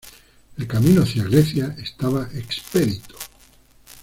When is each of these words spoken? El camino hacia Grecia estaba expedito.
El 0.57 0.65
camino 0.65 1.03
hacia 1.03 1.23
Grecia 1.25 1.75
estaba 1.79 2.27
expedito. 2.33 3.13